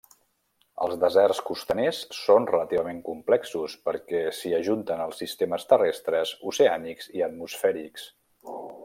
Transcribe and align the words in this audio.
Els 0.85 0.95
deserts 1.01 1.41
costaners 1.49 1.99
són 2.19 2.47
relativament 2.51 3.03
complexos 3.11 3.77
perquè 3.89 4.23
s'hi 4.39 4.55
ajunten 4.61 5.05
els 5.07 5.23
sistemes 5.25 5.69
terrestres, 5.75 6.33
oceànics 6.55 7.13
i 7.21 7.27
atmosfèrics. 7.31 8.13